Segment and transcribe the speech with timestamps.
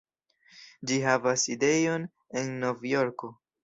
[0.91, 2.11] Ĝi havas sidejon
[2.43, 3.37] en Novjorko.